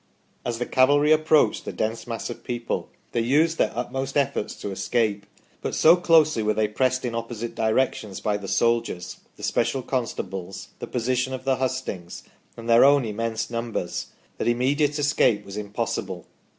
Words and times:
"As 0.47 0.57
the 0.57 0.65
cavalry 0.65 1.11
approached 1.11 1.63
the 1.63 1.71
dense 1.71 2.07
mass 2.07 2.31
of 2.31 2.43
people 2.43 2.89
they 3.11 3.19
used 3.21 3.59
their 3.59 3.71
utmost 3.75 4.17
efforts 4.17 4.55
to 4.55 4.71
escape, 4.71 5.27
but 5.61 5.75
so 5.75 5.95
closely 5.95 6.41
were 6.41 6.55
they 6.55 6.67
pressed 6.67 7.05
in 7.05 7.13
opposite 7.13 7.53
directions 7.53 8.19
by 8.19 8.35
the 8.37 8.47
soldiers, 8.47 9.17
the 9.35 9.43
special 9.43 9.83
constables, 9.83 10.69
the 10.79 10.87
position 10.87 11.33
of 11.35 11.43
the 11.43 11.57
hustings, 11.57 12.23
and 12.57 12.67
their 12.67 12.83
own 12.83 13.05
immense 13.05 13.51
numbers 13.51 14.07
that 14.39 14.47
immediate 14.47 14.97
escape 14.97 15.45
was 15.45 15.55
impossible. 15.55 16.25